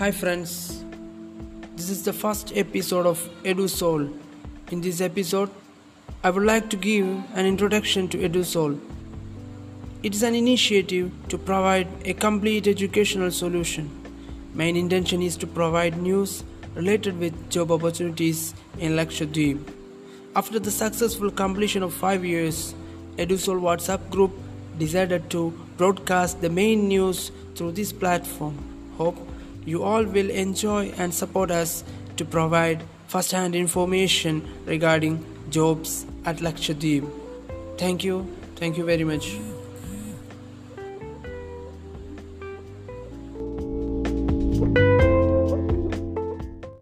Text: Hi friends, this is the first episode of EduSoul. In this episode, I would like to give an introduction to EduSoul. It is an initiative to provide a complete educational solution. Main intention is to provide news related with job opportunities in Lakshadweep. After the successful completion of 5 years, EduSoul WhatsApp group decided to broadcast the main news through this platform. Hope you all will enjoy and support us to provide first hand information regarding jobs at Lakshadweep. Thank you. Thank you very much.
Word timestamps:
Hi 0.00 0.10
friends, 0.10 0.82
this 1.76 1.90
is 1.90 2.02
the 2.04 2.12
first 2.14 2.56
episode 2.56 3.04
of 3.04 3.18
EduSoul. 3.44 4.10
In 4.70 4.80
this 4.80 5.02
episode, 5.02 5.50
I 6.24 6.30
would 6.30 6.44
like 6.44 6.70
to 6.70 6.78
give 6.78 7.06
an 7.34 7.44
introduction 7.44 8.08
to 8.08 8.16
EduSoul. 8.16 8.80
It 10.02 10.14
is 10.14 10.22
an 10.22 10.34
initiative 10.34 11.12
to 11.28 11.36
provide 11.36 11.86
a 12.06 12.14
complete 12.14 12.66
educational 12.66 13.30
solution. 13.30 13.90
Main 14.54 14.74
intention 14.74 15.20
is 15.20 15.36
to 15.36 15.46
provide 15.46 15.98
news 15.98 16.44
related 16.74 17.18
with 17.18 17.50
job 17.50 17.70
opportunities 17.70 18.54
in 18.78 18.92
Lakshadweep. 18.92 19.60
After 20.34 20.58
the 20.58 20.70
successful 20.70 21.30
completion 21.30 21.82
of 21.82 21.92
5 21.92 22.24
years, 22.24 22.74
EduSoul 23.18 23.60
WhatsApp 23.60 24.08
group 24.08 24.32
decided 24.78 25.28
to 25.28 25.50
broadcast 25.76 26.40
the 26.40 26.48
main 26.48 26.88
news 26.88 27.32
through 27.54 27.72
this 27.72 27.92
platform. 27.92 28.56
Hope 28.96 29.18
you 29.70 29.82
all 29.82 30.04
will 30.04 30.30
enjoy 30.30 30.82
and 30.98 31.14
support 31.14 31.50
us 31.50 31.84
to 32.16 32.24
provide 32.24 32.82
first 33.06 33.32
hand 33.32 33.54
information 33.54 34.42
regarding 34.66 35.24
jobs 35.50 36.04
at 36.24 36.36
Lakshadweep. 36.48 37.08
Thank 37.78 38.04
you. 38.04 38.26
Thank 38.56 38.76
you 38.76 38.84
very 38.84 39.04
much. 39.04 39.59